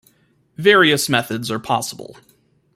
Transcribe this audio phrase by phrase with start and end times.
[0.57, 2.17] Various methods are possible.